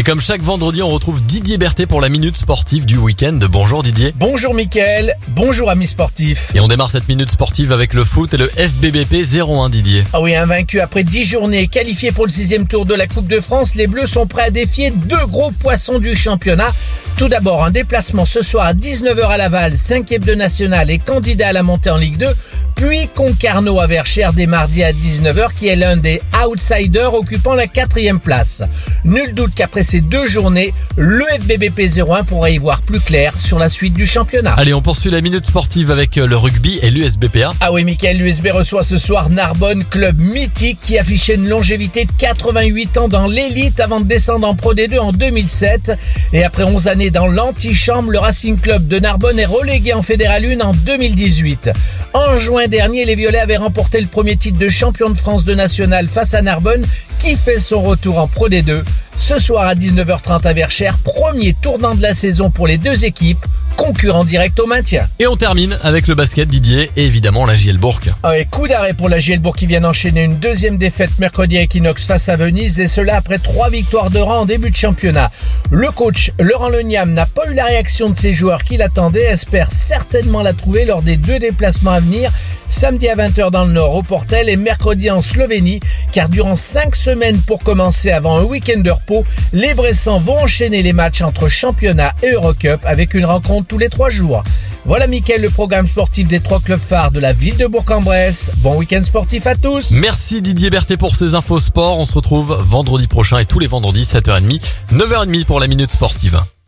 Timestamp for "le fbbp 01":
8.38-9.68, 30.96-32.24